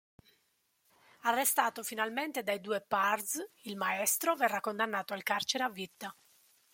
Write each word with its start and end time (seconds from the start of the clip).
Arrestato 1.25 1.83
finalmente 1.83 2.41
dai 2.41 2.59
due 2.59 2.81
pards, 2.81 3.37
il 3.65 3.77
"Maestro" 3.77 4.33
verrà 4.35 4.59
condannato 4.59 5.13
al 5.13 5.21
carcere 5.21 5.63
a 5.63 5.69
vita. 5.69 6.17